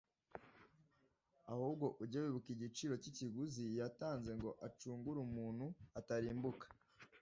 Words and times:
ahubwo 1.51 1.85
ujye 2.03 2.19
wibuka 2.23 2.49
igiciro 2.55 2.93
cy’ikiguzi 3.01 3.65
yatanze 3.79 4.31
ngo 4.39 4.49
acungure 4.67 5.17
umuntu 5.27 5.65
atarimbuka 5.99 6.65